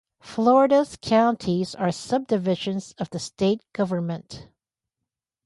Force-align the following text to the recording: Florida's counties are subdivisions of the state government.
Florida's 0.19 0.97
counties 0.99 1.75
are 1.75 1.91
subdivisions 1.91 2.95
of 2.97 3.11
the 3.11 3.19
state 3.19 3.61
government. 3.71 4.47